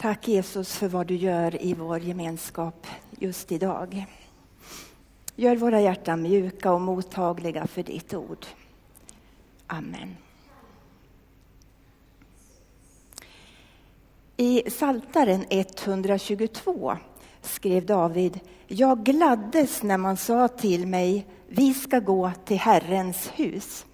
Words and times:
Tack 0.00 0.28
Jesus 0.28 0.76
för 0.76 0.88
vad 0.88 1.06
du 1.06 1.16
gör 1.16 1.62
i 1.62 1.74
vår 1.74 1.98
gemenskap 1.98 2.86
just 3.18 3.52
idag. 3.52 4.06
Gör 5.36 5.56
våra 5.56 5.80
hjärtan 5.80 6.22
mjuka 6.22 6.72
och 6.72 6.80
mottagliga 6.80 7.66
för 7.66 7.82
ditt 7.82 8.14
ord. 8.14 8.46
Amen. 9.66 10.16
I 14.36 14.70
Saltaren 14.70 15.44
122 15.48 16.96
skrev 17.42 17.86
David, 17.86 18.40
jag 18.66 19.04
gladdes 19.04 19.82
när 19.82 19.98
man 19.98 20.16
sa 20.16 20.48
till 20.48 20.86
mig, 20.86 21.26
vi 21.48 21.74
ska 21.74 21.98
gå 21.98 22.32
till 22.44 22.58
Herrens 22.58 23.30
hus. 23.34 23.86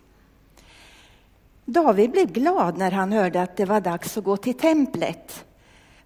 David 1.65 2.11
blev 2.11 2.33
glad 2.33 2.79
när 2.79 2.91
han 2.91 3.13
hörde 3.13 3.43
att 3.43 3.57
det 3.57 3.65
var 3.65 3.81
dags 3.81 4.19
att 4.19 4.25
gå 4.25 4.37
till 4.37 4.59
templet. 4.59 5.45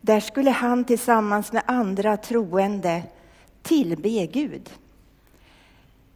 Där 0.00 0.20
skulle 0.20 0.50
han 0.50 0.84
tillsammans 0.84 1.52
med 1.52 1.62
andra 1.66 2.16
troende 2.16 3.02
tillbe 3.62 4.26
Gud. 4.26 4.70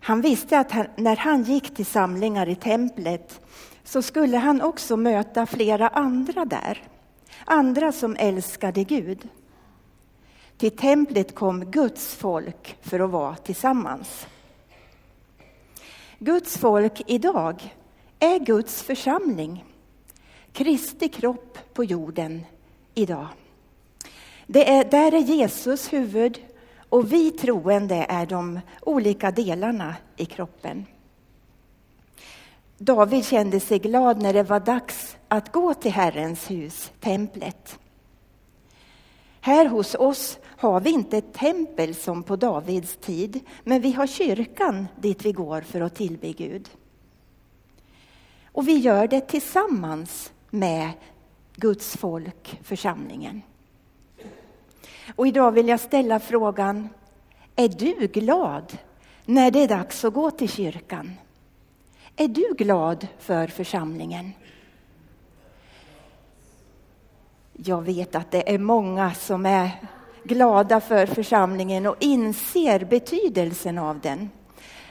Han 0.01 0.21
visste 0.21 0.59
att 0.59 0.71
han, 0.71 0.87
när 0.97 1.17
han 1.17 1.43
gick 1.43 1.75
till 1.75 1.87
samlingar 1.87 2.49
i 2.49 2.55
templet 2.55 3.41
så 3.85 4.03
skulle 4.03 4.37
han 4.37 4.63
också 4.63 4.97
möta 4.97 5.47
flera 5.47 5.89
andra 5.89 6.45
där. 6.45 6.83
Andra 7.45 7.93
som 7.93 8.17
älskade 8.19 8.85
Gud. 8.85 9.29
Till 10.57 10.77
templet 10.77 11.35
kom 11.35 11.65
Guds 11.65 12.15
folk 12.15 12.77
för 12.83 13.01
att 13.01 13.11
vara 13.11 13.37
tillsammans. 13.37 14.27
Guds 16.19 16.59
folk 16.59 17.03
idag 17.07 17.75
är 18.19 18.39
Guds 18.39 18.83
församling. 18.83 19.65
Kristi 20.53 21.09
kropp 21.09 21.59
på 21.75 21.85
jorden 21.85 22.45
idag. 22.95 23.27
Det 24.53 24.71
är, 24.71 24.85
där 24.85 25.15
är 25.15 25.19
Jesus 25.19 25.93
huvud 25.93 26.39
och 26.89 27.13
vi 27.13 27.31
troende 27.31 28.07
är 28.09 28.27
de 28.27 28.61
olika 28.83 29.31
delarna 29.31 29.97
i 30.17 30.25
kroppen. 30.25 30.87
David 32.79 33.25
kände 33.25 33.61
sig 33.61 33.79
glad 33.79 34.23
när 34.23 34.33
det 34.33 34.43
var 34.43 34.61
dags 34.61 35.17
att 35.29 35.53
gå 35.53 35.75
till 35.75 35.91
Herrens 35.91 36.51
hus, 36.51 36.93
templet. 37.01 37.79
Här 39.41 39.67
hos 39.67 39.95
oss 39.95 40.39
har 40.45 40.81
vi 40.81 40.91
inte 40.91 41.19
ett 41.19 41.35
tempel 41.35 41.95
som 41.95 42.23
på 42.23 42.37
Davids 42.37 42.97
tid, 42.97 43.41
men 43.65 43.81
vi 43.81 43.93
har 43.93 44.07
kyrkan 44.07 44.89
dit 45.01 45.25
vi 45.25 45.33
går 45.33 45.61
för 45.61 45.81
att 45.81 45.95
tillbe 45.95 46.33
Gud. 46.33 46.71
Och 48.47 48.69
vi 48.69 48.77
gör 48.79 49.09
det 49.09 49.21
tillsammans 49.21 50.33
med 50.51 50.91
Guds 51.57 51.97
folk, 51.97 52.61
församlingen. 52.63 53.43
Och 55.17 55.27
idag 55.27 55.53
vill 55.53 55.69
jag 55.69 55.81
ställa 55.81 56.21
frågan, 56.21 56.89
är 57.57 57.69
du 57.69 58.07
glad 58.07 58.79
när 59.25 59.51
det 59.51 59.63
är 59.63 59.69
dags 59.69 60.05
att 60.05 60.15
gå 60.15 60.31
till 60.31 60.49
kyrkan? 60.49 61.13
Är 62.17 62.29
du 62.29 62.55
glad 62.59 63.07
för 63.19 63.47
församlingen? 63.47 64.33
Jag 67.53 67.83
vet 67.83 68.15
att 68.15 68.31
det 68.31 68.55
är 68.55 68.59
många 68.59 69.15
som 69.15 69.47
är 69.47 69.71
glada 70.25 70.81
för 70.81 71.07
församlingen 71.07 71.87
och 71.87 71.97
inser 72.01 72.85
betydelsen 72.85 73.79
av 73.79 74.01
den. 74.01 74.31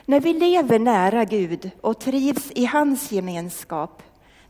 När 0.04 0.20
vi 0.20 0.32
lever 0.32 0.78
nära 0.78 1.24
Gud 1.24 1.70
och 1.80 1.98
trivs 1.98 2.50
i 2.54 2.64
hans 2.64 3.12
gemenskap, 3.12 4.02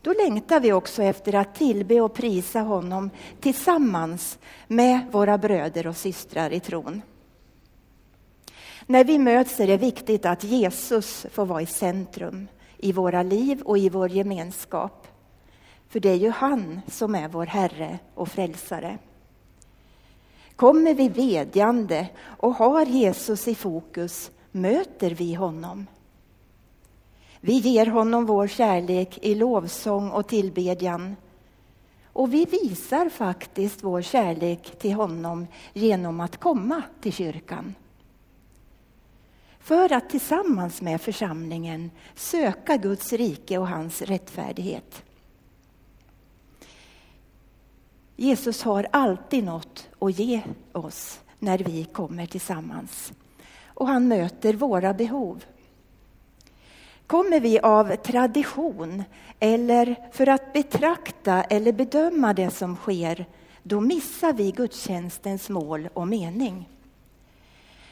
då 0.03 0.13
längtar 0.13 0.59
vi 0.59 0.73
också 0.73 1.03
efter 1.03 1.35
att 1.35 1.55
tillbe 1.55 2.01
och 2.01 2.13
prisa 2.13 2.59
honom 2.59 3.09
tillsammans 3.39 4.39
med 4.67 4.99
våra 5.11 5.37
bröder 5.37 5.87
och 5.87 5.97
systrar 5.97 6.53
i 6.53 6.59
tron. 6.59 7.01
När 8.85 9.03
vi 9.03 9.19
möts 9.19 9.59
är 9.59 9.67
det 9.67 9.77
viktigt 9.77 10.25
att 10.25 10.43
Jesus 10.43 11.25
får 11.31 11.45
vara 11.45 11.61
i 11.61 11.65
centrum 11.65 12.47
i 12.77 12.91
våra 12.91 13.23
liv 13.23 13.61
och 13.61 13.77
i 13.77 13.89
vår 13.89 14.09
gemenskap. 14.09 15.07
För 15.89 15.99
det 15.99 16.09
är 16.09 16.15
ju 16.15 16.29
han 16.29 16.81
som 16.87 17.15
är 17.15 17.27
vår 17.27 17.45
Herre 17.45 17.99
och 18.13 18.29
Frälsare. 18.29 18.97
Kommer 20.55 20.93
vi 20.93 21.09
vedjande 21.09 22.07
och 22.21 22.53
har 22.53 22.85
Jesus 22.85 23.47
i 23.47 23.55
fokus 23.55 24.31
möter 24.51 25.09
vi 25.09 25.33
honom. 25.33 25.87
Vi 27.45 27.53
ger 27.53 27.85
honom 27.85 28.25
vår 28.25 28.47
kärlek 28.47 29.19
i 29.21 29.35
lovsång 29.35 30.09
och 30.09 30.27
tillbedjan. 30.27 31.15
Och 32.05 32.33
vi 32.33 32.45
visar 32.45 33.09
faktiskt 33.09 33.83
vår 33.83 34.01
kärlek 34.01 34.79
till 34.79 34.93
honom 34.93 35.47
genom 35.73 36.19
att 36.19 36.37
komma 36.37 36.81
till 37.01 37.13
kyrkan. 37.13 37.75
För 39.59 39.93
att 39.93 40.09
tillsammans 40.09 40.81
med 40.81 41.01
församlingen 41.01 41.91
söka 42.15 42.77
Guds 42.77 43.13
rike 43.13 43.57
och 43.57 43.67
hans 43.67 44.01
rättfärdighet. 44.01 45.03
Jesus 48.15 48.63
har 48.63 48.87
alltid 48.91 49.43
något 49.43 49.89
att 49.99 50.19
ge 50.19 50.41
oss 50.71 51.19
när 51.39 51.57
vi 51.57 51.85
kommer 51.85 52.25
tillsammans. 52.25 53.13
Och 53.65 53.87
han 53.87 54.07
möter 54.07 54.53
våra 54.53 54.93
behov. 54.93 55.43
Kommer 57.13 57.39
vi 57.39 57.59
av 57.59 57.95
tradition 57.95 59.03
eller 59.39 59.95
för 60.11 60.29
att 60.29 60.53
betrakta 60.53 61.43
eller 61.43 61.71
bedöma 61.71 62.33
det 62.33 62.49
som 62.49 62.75
sker, 62.75 63.25
då 63.63 63.81
missar 63.81 64.33
vi 64.33 64.51
gudstjänstens 64.51 65.49
mål 65.49 65.89
och 65.93 66.07
mening. 66.07 66.69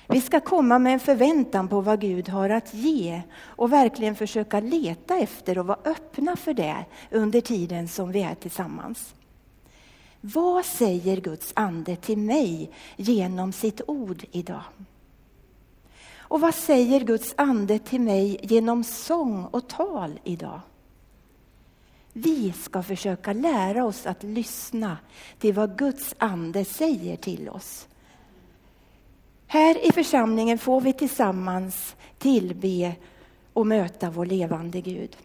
Vi 0.07 0.21
ska 0.21 0.39
komma 0.39 0.79
med 0.79 0.93
en 0.93 0.99
förväntan 0.99 1.67
på 1.67 1.81
vad 1.81 2.01
Gud 2.01 2.29
har 2.29 2.49
att 2.49 2.73
ge 2.73 3.21
och 3.41 3.73
verkligen 3.73 4.15
försöka 4.15 4.59
leta 4.59 5.17
efter 5.17 5.57
och 5.57 5.67
vara 5.67 5.79
öppna 5.85 6.35
för 6.35 6.53
det 6.53 6.85
under 7.11 7.41
tiden 7.41 7.87
som 7.87 8.11
vi 8.11 8.21
är 8.23 8.35
tillsammans. 8.35 9.15
Vad 10.21 10.65
säger 10.65 11.17
Guds 11.21 11.51
ande 11.55 11.95
till 11.95 12.17
mig 12.17 12.71
genom 12.95 13.51
sitt 13.51 13.81
ord 13.87 14.25
idag? 14.31 14.63
Och 16.31 16.41
vad 16.41 16.55
säger 16.55 16.99
Guds 16.99 17.33
ande 17.37 17.79
till 17.79 18.01
mig 18.01 18.39
genom 18.41 18.83
sång 18.83 19.45
och 19.45 19.67
tal 19.67 20.19
idag? 20.23 20.61
Vi 22.13 22.51
ska 22.51 22.83
försöka 22.83 23.33
lära 23.33 23.85
oss 23.85 24.05
att 24.05 24.23
lyssna 24.23 24.97
till 25.39 25.53
vad 25.53 25.77
Guds 25.77 26.15
ande 26.17 26.65
säger 26.65 27.15
till 27.15 27.49
oss. 27.49 27.87
Här 29.47 29.87
i 29.87 29.91
församlingen 29.91 30.57
får 30.57 30.81
vi 30.81 30.93
tillsammans 30.93 31.95
tillbe 32.17 32.95
och 33.53 33.67
möta 33.67 34.09
vår 34.09 34.25
levande 34.25 34.81
Gud. 34.81 35.17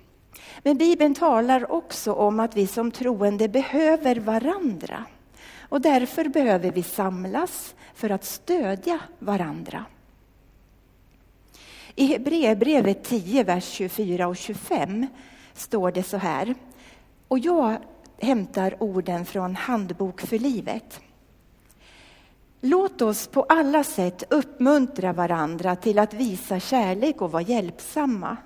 Men 0.62 0.78
Bibeln 0.78 1.14
talar 1.14 1.72
också 1.72 2.12
om 2.12 2.40
att 2.40 2.56
vi 2.56 2.66
som 2.66 2.90
troende 2.90 3.48
behöver 3.48 4.16
varandra. 4.16 5.04
Och 5.68 5.80
därför 5.80 6.28
behöver 6.28 6.70
vi 6.70 6.82
samlas 6.82 7.74
för 7.94 8.10
att 8.10 8.24
stödja 8.24 9.00
varandra. 9.18 9.84
I 11.98 12.06
Hebreerbrevet 12.06 13.04
10, 13.04 13.44
vers 13.44 13.64
24 13.64 14.28
och 14.28 14.36
25 14.36 15.06
står 15.54 15.92
det 15.92 16.02
så 16.02 16.16
här. 16.16 16.54
Och 17.28 17.38
jag 17.38 17.78
hämtar 18.18 18.82
orden 18.82 19.26
från 19.26 19.56
Handbok 19.56 20.20
för 20.20 20.38
livet. 20.38 21.00
Låt 22.60 23.02
oss 23.02 23.26
på 23.26 23.42
alla 23.42 23.84
sätt 23.84 24.24
uppmuntra 24.30 25.12
varandra 25.12 25.76
till 25.76 25.98
att 25.98 26.14
visa 26.14 26.60
kärlek 26.60 27.22
och 27.22 27.32
vara 27.32 27.42
hjälpsamma. 27.42 28.36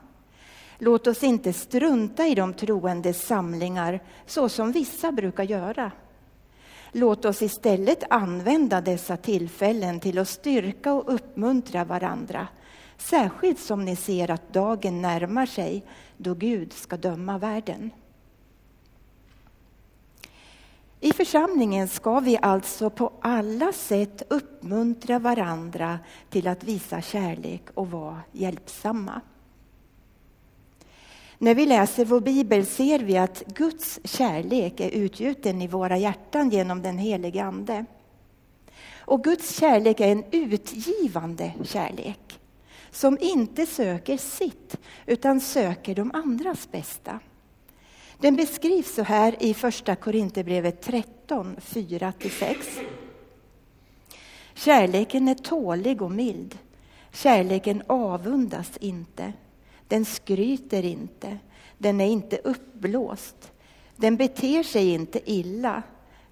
Låt 0.79 1.07
oss 1.07 1.23
inte 1.23 1.53
strunta 1.53 2.27
i 2.27 2.35
de 2.35 2.55
troendes 2.55 3.27
samlingar 3.27 4.01
så 4.27 4.49
som 4.49 4.73
vissa 4.73 5.13
brukar 5.13 5.45
göra. 5.45 5.93
Låt 6.93 7.25
oss 7.25 7.43
istället 7.43 8.05
använda 8.11 8.81
dessa 8.81 9.17
tillfällen 9.17 10.01
till 10.01 10.19
att 10.19 10.29
styrka 10.29 10.93
och 10.93 11.15
uppmuntra 11.15 11.85
varandra 11.85 12.49
Särskilt 13.01 13.59
som 13.59 13.85
ni 13.85 13.97
ser 13.97 14.31
att 14.31 14.53
dagen 14.53 15.03
närmar 15.03 15.47
sig 15.47 15.83
då 16.17 16.35
Gud 16.35 16.73
ska 16.73 16.97
döma 16.97 17.39
världen. 17.39 17.91
I 21.01 21.13
församlingen 21.13 21.89
ska 21.89 22.21
vi 22.21 22.39
alltså 22.43 22.91
på 22.91 23.13
alla 23.21 23.73
sätt 23.73 24.23
uppmuntra 24.29 25.19
varandra 25.19 25.99
till 26.31 26.49
att 26.49 26.65
visa 26.65 27.01
kärlek 27.01 27.63
och 27.75 27.91
vara 27.91 28.21
hjälpsamma. 28.33 29.21
När 31.39 31.55
vi 31.55 31.67
läser 31.67 32.05
vår 32.05 32.21
bibel 32.21 32.67
ser 32.67 32.99
vi 32.99 33.17
att 33.17 33.43
Guds 33.47 34.01
kärlek 34.05 34.81
är 34.81 34.91
utgjuten 34.91 35.63
i 35.63 35.67
våra 35.67 35.99
hjärtan 35.99 36.51
genom 36.51 36.83
den 36.83 36.99
helige 36.99 37.45
Ande. 37.45 37.85
Och 38.99 39.25
Guds 39.25 39.59
kärlek 39.59 40.01
är 40.01 40.13
en 40.13 40.25
utgivande 40.31 41.53
kärlek 41.65 42.40
som 42.91 43.19
inte 43.21 43.67
söker 43.67 44.17
sitt, 44.17 44.77
utan 45.07 45.41
söker 45.41 45.95
de 45.95 46.11
andras 46.15 46.69
bästa. 46.71 47.21
Den 48.19 48.37
beskrivs 48.37 48.95
så 48.95 49.03
här 49.03 49.37
i 49.41 49.55
Första 49.55 49.97
Korinthierbrevet 49.97 50.83
13, 50.83 51.57
4-6. 51.57 52.57
Kärleken 54.55 55.29
är 55.29 55.35
tålig 55.35 56.03
och 56.03 56.11
mild. 56.11 56.59
Kärleken 57.13 57.83
avundas 57.87 58.77
inte. 58.81 59.33
Den 59.89 60.05
skryter 60.05 60.85
inte. 60.85 61.39
Den 61.79 62.01
är 62.01 62.07
inte 62.07 62.37
uppblåst. 62.45 63.53
Den 63.97 64.17
beter 64.17 64.63
sig 64.63 64.91
inte 64.91 65.31
illa. 65.33 65.83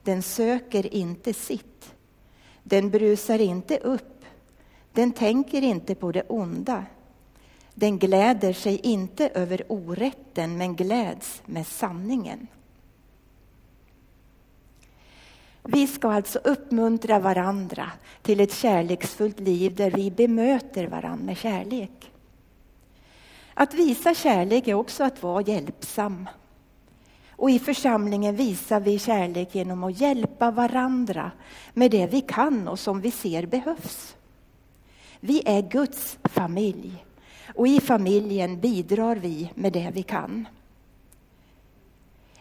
Den 0.02 0.22
söker 0.22 0.94
inte 0.94 1.34
sitt. 1.34 1.94
Den 2.62 2.90
brusar 2.90 3.38
inte 3.38 3.78
upp. 3.78 4.17
Den 4.92 5.12
tänker 5.12 5.62
inte 5.62 5.94
på 5.94 6.12
det 6.12 6.22
onda. 6.28 6.84
Den 7.74 7.98
gläder 7.98 8.52
sig 8.52 8.80
inte 8.82 9.28
över 9.28 9.62
orätten, 9.68 10.58
men 10.58 10.76
gläds 10.76 11.42
med 11.44 11.66
sanningen. 11.66 12.46
Vi 15.62 15.86
ska 15.86 16.12
alltså 16.12 16.38
uppmuntra 16.38 17.18
varandra 17.18 17.90
till 18.22 18.40
ett 18.40 18.52
kärleksfullt 18.52 19.40
liv 19.40 19.74
där 19.74 19.90
vi 19.90 20.10
bemöter 20.10 20.86
varandra 20.86 21.24
med 21.24 21.36
kärlek. 21.36 22.10
Att 23.54 23.74
visa 23.74 24.14
kärlek 24.14 24.68
är 24.68 24.74
också 24.74 25.04
att 25.04 25.22
vara 25.22 25.42
hjälpsam. 25.42 26.28
Och 27.30 27.50
i 27.50 27.58
församlingen 27.58 28.36
visar 28.36 28.80
vi 28.80 28.98
kärlek 28.98 29.54
genom 29.54 29.84
att 29.84 30.00
hjälpa 30.00 30.50
varandra 30.50 31.30
med 31.74 31.90
det 31.90 32.06
vi 32.06 32.20
kan 32.20 32.68
och 32.68 32.78
som 32.78 33.00
vi 33.00 33.10
ser 33.10 33.46
behövs. 33.46 34.16
Vi 35.20 35.42
är 35.46 35.62
Guds 35.62 36.18
familj 36.24 37.04
och 37.54 37.68
i 37.68 37.80
familjen 37.80 38.60
bidrar 38.60 39.16
vi 39.16 39.52
med 39.54 39.72
det 39.72 39.90
vi 39.94 40.02
kan. 40.02 40.48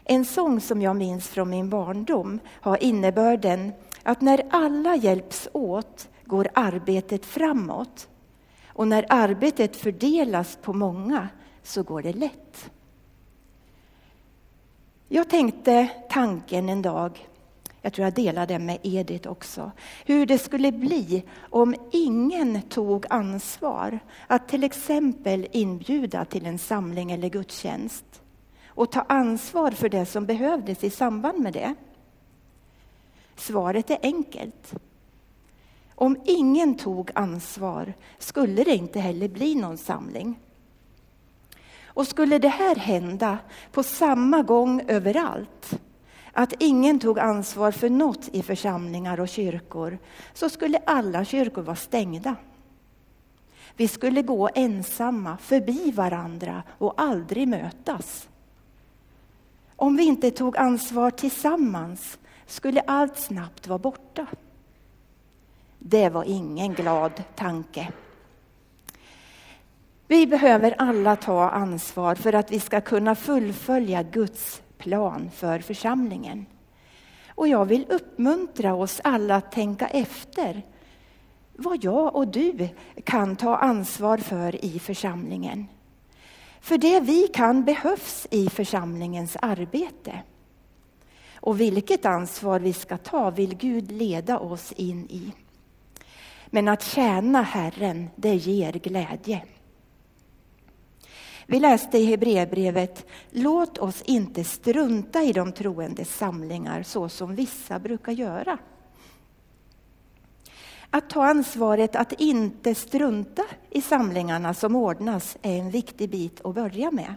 En 0.04 0.26
sång 0.26 0.62
som 0.62 0.82
jag 0.82 0.96
minns 0.96 1.28
från 1.28 1.50
min 1.50 1.70
barndom 1.70 2.40
har 2.48 2.84
innebörden 2.84 3.72
att 4.04 4.22
när 4.22 4.46
alla 4.50 4.96
hjälps 4.96 5.50
åt 5.54 6.10
går 6.26 6.50
arbetet 6.54 7.26
framåt. 7.26 8.08
Och 8.68 8.88
när 8.88 9.06
arbetet 9.10 9.76
fördelas 9.76 10.58
på 10.62 10.74
många 10.74 11.28
så 11.64 11.84
går 11.84 12.02
det 12.02 12.14
lätt. 12.14 12.72
Jag 15.08 15.30
tänkte 15.30 15.90
tanken 16.10 16.70
en 16.70 16.82
dag, 16.82 17.28
jag 17.82 17.94
tror 17.94 18.04
jag 18.06 18.14
delade 18.14 18.60
med 18.60 18.80
Edith 18.84 19.30
också, 19.30 19.72
hur 20.06 20.26
det 20.26 20.38
skulle 20.38 20.72
bli 20.72 21.24
om 21.40 21.76
ingen 21.92 22.62
tog 22.62 23.06
ansvar 23.10 24.00
att 24.28 24.48
till 24.48 24.64
exempel 24.64 25.48
inbjuda 25.52 26.26
till 26.26 26.46
en 26.46 26.60
samling 26.60 27.12
eller 27.12 27.30
gudstjänst 27.30 28.22
och 28.68 28.92
ta 28.92 29.02
ansvar 29.02 29.72
för 29.72 29.90
det 29.90 30.06
som 30.06 30.26
behövdes 30.26 30.84
i 30.84 30.90
samband 30.90 31.40
med 31.40 31.54
det? 31.54 31.76
Svaret 33.36 33.90
är 33.90 34.00
enkelt. 34.02 34.74
Om 35.96 36.18
ingen 36.26 36.78
tog 36.78 37.12
ansvar 37.16 37.94
skulle 38.18 38.64
det 38.64 38.76
inte 38.76 39.00
heller 39.00 39.28
bli 39.28 39.56
någon 39.56 39.78
samling. 39.78 40.40
Och 41.86 42.08
skulle 42.08 42.40
det 42.40 42.48
här 42.48 42.76
hända 42.76 43.38
på 43.72 43.84
samma 43.84 44.44
gång 44.44 44.82
överallt, 44.88 45.80
att 46.38 46.54
ingen 46.60 47.00
tog 47.00 47.20
ansvar 47.20 47.72
för 47.72 47.90
något 47.90 48.30
i 48.32 48.42
församlingar 48.42 49.20
och 49.20 49.28
kyrkor, 49.28 49.98
så 50.34 50.50
skulle 50.50 50.82
alla 50.86 51.26
kyrkor 51.26 51.62
vara 51.62 51.76
stängda. 51.76 52.36
Vi 53.76 53.88
skulle 53.88 54.22
gå 54.22 54.50
ensamma 54.56 55.38
förbi 55.38 55.92
varandra 55.92 56.64
och 56.78 56.94
aldrig 56.98 57.48
mötas. 57.48 58.28
Om 59.76 59.96
vi 59.96 60.04
inte 60.04 60.32
tog 60.32 60.58
ansvar 60.58 61.12
tillsammans 61.12 62.18
skulle 62.46 62.82
allt 62.82 63.18
snabbt 63.18 63.68
vara 63.68 63.80
borta. 63.80 64.26
Det 65.80 66.10
var 66.10 66.24
ingen 66.24 66.74
glad 66.74 67.24
tanke. 67.36 67.92
Vi 70.08 70.28
behöver 70.28 70.76
alla 70.78 71.16
ta 71.16 71.50
ansvar 71.50 72.16
för 72.16 72.34
att 72.34 72.52
vi 72.52 72.60
ska 72.60 72.82
kunna 72.82 73.16
fullfölja 73.16 74.04
Guds 74.04 74.62
plan 74.78 75.32
för 75.32 75.60
församlingen. 75.60 76.46
Och 77.30 77.48
jag 77.48 77.66
vill 77.66 77.86
uppmuntra 77.90 78.74
oss 78.74 79.02
alla 79.04 79.36
att 79.36 79.52
tänka 79.52 79.88
efter 79.88 80.66
vad 81.56 81.84
jag 81.84 82.16
och 82.16 82.28
du 82.28 82.70
kan 83.04 83.36
ta 83.36 83.56
ansvar 83.56 84.18
för 84.18 84.66
i 84.66 84.80
församlingen. 84.80 85.68
För 86.62 86.78
det 86.78 87.00
vi 87.00 87.28
kan 87.28 87.66
behövs 87.66 88.28
i 88.32 88.50
församlingens 88.50 89.38
arbete. 89.42 90.22
Och 91.36 91.62
vilket 91.62 92.06
ansvar 92.06 92.60
vi 92.60 92.74
ska 92.74 92.98
ta 92.98 93.30
vill 93.30 93.56
Gud 93.56 93.92
leda 93.92 94.40
oss 94.40 94.72
in 94.72 95.08
i. 95.10 95.32
Men 96.48 96.68
att 96.68 96.84
tjäna 96.84 97.42
Herren, 97.42 98.10
det 98.16 98.36
ger 98.36 98.74
glädje. 98.74 99.42
Vi 101.50 101.60
läste 101.60 101.98
i 101.98 102.06
Hebreerbrevet, 102.06 103.06
låt 103.32 103.78
oss 103.78 104.02
inte 104.02 104.44
strunta 104.44 105.24
i 105.24 105.34
de 105.34 105.52
troendes 105.52 106.16
samlingar 106.16 106.84
så 106.84 107.10
som 107.10 107.36
vissa 107.36 107.80
brukar 107.80 108.12
göra. 108.12 108.58
Att 110.90 111.10
ta 111.10 111.26
ansvaret 111.26 111.96
att 111.96 112.14
inte 112.22 112.76
strunta 112.76 113.44
i 113.70 113.82
samlingarna 113.82 114.54
som 114.54 114.76
ordnas 114.76 115.38
är 115.42 115.60
en 115.60 115.72
viktig 115.72 116.10
bit 116.10 116.46
att 116.46 116.56
börja 116.56 116.92
med. 116.92 117.16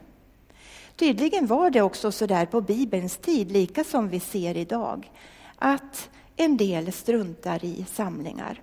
Tydligen 0.97 1.47
var 1.47 1.71
det 1.71 1.83
också 1.83 2.13
så 2.13 2.27
där 2.27 2.47
på 2.47 2.61
Bibelns 2.61 3.17
tid, 3.17 3.53
lika 3.53 3.85
som 3.85 4.09
vi 4.09 4.21
ser 4.21 4.57
idag, 4.57 5.11
att 5.57 6.11
en 6.37 6.57
del 6.57 6.93
struntar 6.93 7.65
i 7.65 7.87
samlingar. 7.93 8.63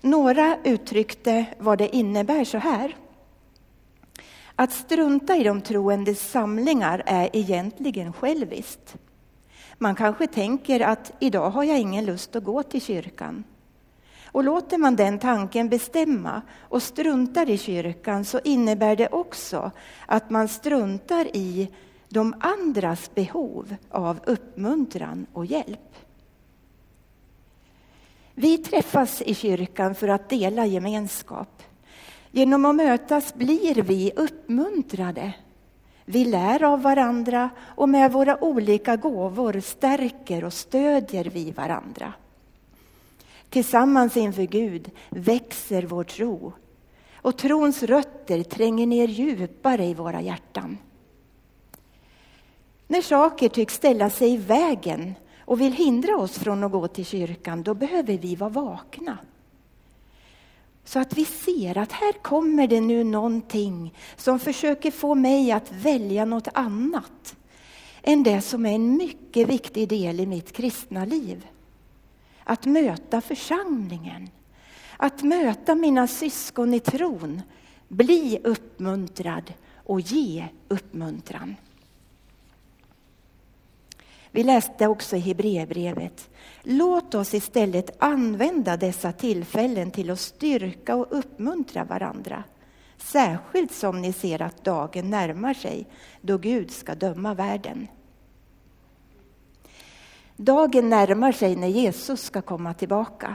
Några 0.00 0.58
uttryckte 0.64 1.46
vad 1.58 1.78
det 1.78 1.96
innebär 1.96 2.44
så 2.44 2.58
här. 2.58 2.96
Att 4.60 4.72
strunta 4.72 5.36
i 5.36 5.44
de 5.44 5.60
troendes 5.60 6.30
samlingar 6.30 7.02
är 7.06 7.30
egentligen 7.32 8.12
själviskt. 8.12 8.96
Man 9.78 9.94
kanske 9.94 10.26
tänker 10.26 10.80
att 10.80 11.12
idag 11.18 11.50
har 11.50 11.64
jag 11.64 11.78
ingen 11.78 12.04
lust 12.04 12.36
att 12.36 12.44
gå 12.44 12.62
till 12.62 12.80
kyrkan. 12.82 13.44
Och 14.24 14.44
låter 14.44 14.78
man 14.78 14.96
den 14.96 15.18
tanken 15.18 15.68
bestämma 15.68 16.42
och 16.58 16.82
struntar 16.82 17.50
i 17.50 17.58
kyrkan 17.58 18.24
så 18.24 18.40
innebär 18.44 18.96
det 18.96 19.08
också 19.08 19.70
att 20.06 20.30
man 20.30 20.48
struntar 20.48 21.36
i 21.36 21.70
de 22.08 22.34
andras 22.40 23.14
behov 23.14 23.76
av 23.90 24.20
uppmuntran 24.26 25.26
och 25.32 25.46
hjälp. 25.46 25.96
Vi 28.34 28.58
träffas 28.58 29.22
i 29.22 29.34
kyrkan 29.34 29.94
för 29.94 30.08
att 30.08 30.28
dela 30.28 30.66
gemenskap. 30.66 31.62
Genom 32.32 32.64
att 32.64 32.76
mötas 32.76 33.34
blir 33.34 33.82
vi 33.82 34.12
uppmuntrade. 34.16 35.34
Vi 36.04 36.24
lär 36.24 36.64
av 36.64 36.82
varandra 36.82 37.50
och 37.76 37.88
med 37.88 38.12
våra 38.12 38.44
olika 38.44 38.96
gåvor 38.96 39.60
stärker 39.60 40.44
och 40.44 40.52
stödjer 40.52 41.24
vi 41.24 41.50
varandra. 41.50 42.12
Tillsammans 43.50 44.16
inför 44.16 44.42
Gud 44.42 44.90
växer 45.08 45.82
vår 45.82 46.04
tro 46.04 46.52
och 47.14 47.38
trons 47.38 47.82
rötter 47.82 48.42
tränger 48.42 48.86
ner 48.86 49.08
djupare 49.08 49.84
i 49.84 49.94
våra 49.94 50.20
hjärtan. 50.20 50.78
När 52.86 53.02
saker 53.02 53.48
tycks 53.48 53.74
ställa 53.74 54.10
sig 54.10 54.32
i 54.32 54.36
vägen 54.36 55.14
och 55.38 55.60
vill 55.60 55.72
hindra 55.72 56.16
oss 56.16 56.38
från 56.38 56.64
att 56.64 56.72
gå 56.72 56.88
till 56.88 57.06
kyrkan, 57.06 57.62
då 57.62 57.74
behöver 57.74 58.18
vi 58.18 58.36
vara 58.36 58.50
vakna. 58.50 59.18
Så 60.90 60.98
att 60.98 61.18
vi 61.18 61.24
ser 61.24 61.78
att 61.78 61.92
här 61.92 62.12
kommer 62.12 62.66
det 62.66 62.80
nu 62.80 63.04
någonting 63.04 63.94
som 64.16 64.38
försöker 64.38 64.90
få 64.90 65.14
mig 65.14 65.52
att 65.52 65.72
välja 65.72 66.24
något 66.24 66.48
annat 66.54 67.36
än 68.02 68.22
det 68.22 68.40
som 68.40 68.66
är 68.66 68.74
en 68.74 68.96
mycket 68.96 69.48
viktig 69.48 69.88
del 69.88 70.20
i 70.20 70.26
mitt 70.26 70.52
kristna 70.52 71.04
liv 71.04 71.46
att 72.44 72.66
möta 72.66 73.20
församlingen, 73.20 74.28
att 74.96 75.22
möta 75.22 75.74
mina 75.74 76.06
syskon 76.06 76.74
i 76.74 76.80
tron, 76.80 77.42
bli 77.88 78.40
uppmuntrad 78.44 79.52
och 79.74 80.00
ge 80.00 80.44
uppmuntran. 80.68 81.56
Vi 84.32 84.42
läste 84.42 84.86
också 84.86 85.16
i 85.16 85.20
Hebreerbrevet. 85.20 86.30
Låt 86.62 87.14
oss 87.14 87.34
istället 87.34 87.90
använda 87.98 88.76
dessa 88.76 89.12
tillfällen 89.12 89.90
till 89.90 90.10
att 90.10 90.20
styrka 90.20 90.96
och 90.96 91.06
uppmuntra 91.10 91.84
varandra. 91.84 92.44
Särskilt 92.96 93.72
som 93.72 94.00
ni 94.00 94.12
ser 94.12 94.42
att 94.42 94.64
dagen 94.64 95.10
närmar 95.10 95.54
sig 95.54 95.86
då 96.20 96.38
Gud 96.38 96.70
ska 96.70 96.94
döma 96.94 97.34
världen. 97.34 97.88
Dagen 100.36 100.88
närmar 100.88 101.32
sig 101.32 101.56
när 101.56 101.68
Jesus 101.68 102.22
ska 102.22 102.42
komma 102.42 102.74
tillbaka. 102.74 103.34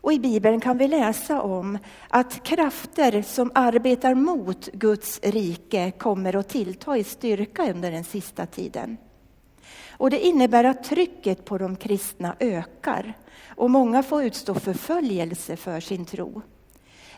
Och 0.00 0.12
I 0.12 0.18
Bibeln 0.18 0.60
kan 0.60 0.78
vi 0.78 0.88
läsa 0.88 1.42
om 1.42 1.78
att 2.08 2.44
krafter 2.44 3.22
som 3.22 3.50
arbetar 3.54 4.14
mot 4.14 4.68
Guds 4.72 5.20
rike 5.22 5.90
kommer 5.90 6.36
att 6.36 6.48
tillta 6.48 6.96
i 6.96 7.04
styrka 7.04 7.70
under 7.70 7.90
den 7.90 8.04
sista 8.04 8.46
tiden. 8.46 8.96
Och 9.90 10.10
det 10.10 10.20
innebär 10.20 10.64
att 10.64 10.84
trycket 10.84 11.44
på 11.44 11.58
de 11.58 11.76
kristna 11.76 12.36
ökar 12.40 13.14
och 13.46 13.70
många 13.70 14.02
får 14.02 14.24
utstå 14.24 14.54
förföljelse 14.54 15.56
för 15.56 15.80
sin 15.80 16.04
tro. 16.04 16.42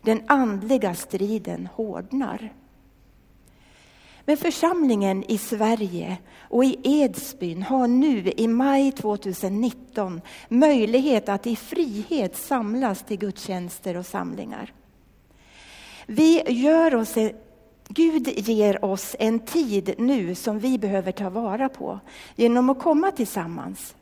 Den 0.03 0.23
andliga 0.27 0.95
striden 0.95 1.69
hårdnar. 1.75 2.53
Men 4.25 4.37
församlingen 4.37 5.25
i 5.31 5.39
Sverige 5.39 6.17
och 6.41 6.65
i 6.65 6.79
Edsbyn 6.83 7.63
har 7.63 7.89
nu 7.89 8.33
i 8.37 8.49
maj 8.49 8.93
2019 8.93 10.21
möjlighet 10.49 11.29
att 11.29 11.47
i 11.47 11.57
frihet 11.57 12.37
samlas 12.37 13.03
till 13.03 13.19
gudstjänster 13.19 13.97
och 13.97 14.07
samlingar. 14.07 14.73
Vi 16.07 16.43
gör 16.49 16.95
oss, 16.95 17.15
Gud 17.89 18.29
ger 18.29 18.85
oss 18.85 19.17
en 19.19 19.41
tid 19.41 19.95
nu 19.99 20.35
som 20.35 20.59
vi 20.59 20.79
behöver 20.79 21.13
ta 21.13 21.31
vara 21.31 21.69
på 21.69 22.01
genom 22.35 22.71
att 22.71 22.79
komma 22.79 23.11
tillsammans 23.11 23.95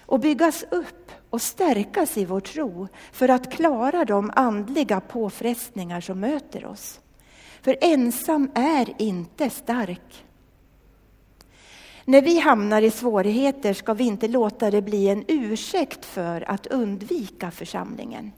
och 0.00 0.20
byggas 0.20 0.64
upp 0.70 1.12
och 1.30 1.42
stärkas 1.42 2.18
i 2.18 2.24
vår 2.24 2.40
tro 2.40 2.88
för 3.12 3.28
att 3.28 3.52
klara 3.52 4.04
de 4.04 4.30
andliga 4.36 5.00
påfrestningar 5.00 6.00
som 6.00 6.20
möter 6.20 6.66
oss. 6.66 7.00
För 7.62 7.76
ensam 7.80 8.50
är 8.54 8.94
inte 8.98 9.50
stark. 9.50 10.24
När 12.04 12.22
vi 12.22 12.38
hamnar 12.38 12.82
i 12.82 12.90
svårigheter 12.90 13.74
ska 13.74 13.94
vi 13.94 14.04
inte 14.04 14.28
låta 14.28 14.70
det 14.70 14.82
bli 14.82 15.08
en 15.08 15.24
ursäkt 15.28 16.04
för 16.04 16.50
att 16.50 16.66
undvika 16.66 17.50
församlingen. 17.50 18.32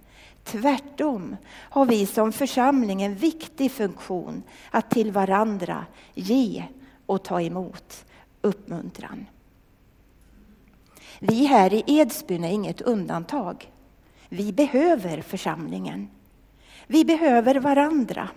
Tvärtom 0.45 1.37
har 1.47 1.87
vi 1.87 2.07
som 2.07 2.33
församling 2.33 3.03
en 3.03 3.15
viktig 3.15 3.73
funktion 3.73 4.43
att 4.71 4.91
till 4.91 5.13
varandra 5.13 5.87
ge 6.15 6.65
och 7.07 7.25
ta 7.25 7.41
emot 7.41 8.05
uppmuntran. 8.41 9.27
Vi 11.19 11.45
här 11.45 11.75
i 11.75 11.85
Edsbyn 11.87 12.45
är 12.45 12.53
inget 12.53 12.81
undantag. 12.81 13.73
Vi 14.29 14.53
behöver 14.53 15.23
församlingen. 15.23 16.09
Vi 16.87 17.05
behöver 17.05 17.55
varandra. 17.55 18.29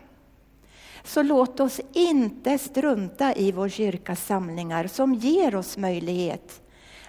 Så 1.04 1.24
låt 1.24 1.60
oss 1.60 1.82
inte 1.94 2.58
strunta 2.58 3.34
i 3.34 3.52
vår 3.52 3.70
kyrkas 3.70 4.26
samlingar 4.26 4.88
som 4.88 5.14
ger 5.14 5.56
oss 5.56 5.78
möjlighet 5.78 6.63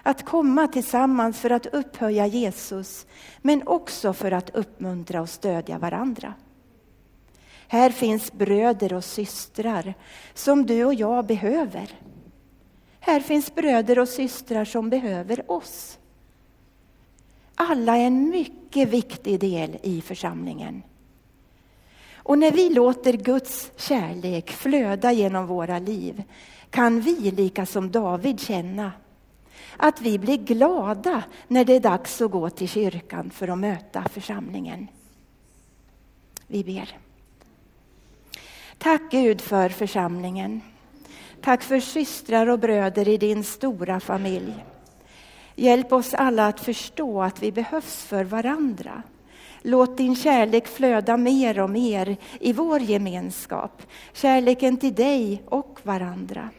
att 0.05 0.25
komma 0.25 0.67
tillsammans 0.67 1.39
för 1.39 1.49
att 1.49 1.65
upphöja 1.65 2.27
Jesus, 2.27 3.05
men 3.41 3.67
också 3.67 4.13
för 4.13 4.31
att 4.31 4.49
uppmuntra 4.49 5.21
och 5.21 5.29
stödja 5.29 5.77
varandra. 5.77 6.33
Här 7.67 7.89
finns 7.89 8.33
bröder 8.33 8.93
och 8.93 9.03
systrar 9.03 9.93
som 10.33 10.65
du 10.65 10.85
och 10.85 10.93
jag 10.93 11.25
behöver. 11.25 11.99
Här 12.99 13.19
finns 13.19 13.55
bröder 13.55 13.99
och 13.99 14.09
systrar 14.09 14.65
som 14.65 14.89
behöver 14.89 15.51
oss. 15.51 15.99
Alla 17.55 17.97
är 17.97 18.07
en 18.07 18.29
mycket 18.29 18.89
viktig 18.89 19.39
del 19.39 19.77
i 19.83 20.01
församlingen. 20.01 20.83
Och 22.15 22.37
när 22.37 22.51
vi 22.51 22.69
låter 22.69 23.13
Guds 23.13 23.71
kärlek 23.75 24.51
flöda 24.51 25.11
genom 25.11 25.47
våra 25.47 25.79
liv 25.79 26.23
kan 26.69 27.01
vi, 27.01 27.31
lika 27.31 27.65
som 27.65 27.91
David, 27.91 28.39
känna 28.39 28.91
att 29.77 30.01
vi 30.01 30.19
blir 30.19 30.37
glada 30.37 31.23
när 31.47 31.65
det 31.65 31.73
är 31.75 31.79
dags 31.79 32.21
att 32.21 32.31
gå 32.31 32.49
till 32.49 32.69
kyrkan 32.69 33.29
för 33.29 33.47
att 33.47 33.57
möta 33.57 34.03
församlingen. 34.03 34.87
Vi 36.47 36.63
ber. 36.63 36.97
Tack 38.77 39.01
Gud 39.11 39.41
för 39.41 39.69
församlingen. 39.69 40.61
Tack 41.41 41.63
för 41.63 41.79
systrar 41.79 42.47
och 42.47 42.59
bröder 42.59 43.07
i 43.07 43.17
din 43.17 43.43
stora 43.43 43.99
familj. 43.99 44.53
Hjälp 45.55 45.93
oss 45.93 46.13
alla 46.13 46.47
att 46.47 46.59
förstå 46.59 47.21
att 47.21 47.43
vi 47.43 47.51
behövs 47.51 48.03
för 48.03 48.23
varandra. 48.23 49.03
Låt 49.61 49.97
din 49.97 50.15
kärlek 50.15 50.67
flöda 50.67 51.17
mer 51.17 51.59
och 51.59 51.69
mer 51.69 52.17
i 52.39 52.53
vår 52.53 52.79
gemenskap. 52.79 53.81
Kärleken 54.13 54.77
till 54.77 54.95
dig 54.95 55.43
och 55.45 55.79
varandra. 55.83 56.49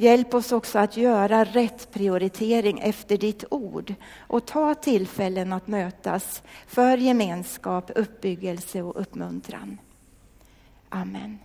Hjälp 0.00 0.34
oss 0.34 0.52
också 0.52 0.78
att 0.78 0.96
göra 0.96 1.44
rätt 1.44 1.90
prioritering 1.92 2.78
efter 2.78 3.16
ditt 3.16 3.44
ord 3.50 3.94
och 4.18 4.46
ta 4.46 4.74
tillfällen 4.74 5.52
att 5.52 5.68
mötas 5.68 6.42
för 6.66 6.96
gemenskap, 6.96 7.90
uppbyggelse 7.94 8.82
och 8.82 9.00
uppmuntran. 9.00 9.78
Amen. 10.88 11.38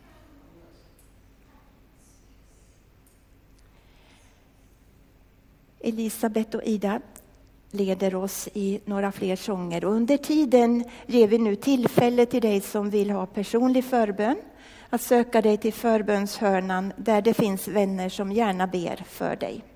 Elisabet 5.80 6.56
och 6.56 6.64
Ida 6.64 7.02
leder 7.72 8.16
oss 8.16 8.50
i 8.54 8.80
några 8.86 9.12
fler 9.12 9.36
sånger. 9.36 9.86
Och 9.86 9.94
under 9.94 10.18
tiden 10.18 10.84
ger 11.06 11.28
vi 11.28 11.38
nu 11.38 11.56
tillfälle 11.56 12.26
till 12.26 12.42
dig 12.42 12.62
som 12.62 12.90
vill 12.90 13.10
ha 13.10 13.26
personlig 13.26 13.86
förbön 13.86 14.38
att 14.96 15.02
söka 15.02 15.42
dig 15.42 15.58
till 15.58 15.74
förbönshörnan 15.74 16.94
där 16.98 17.22
det 17.22 17.34
finns 17.34 17.68
vänner 17.68 18.10
som 18.10 18.32
gärna 18.32 18.68
ber 18.68 19.04
för 19.08 19.36
dig. 19.36 19.75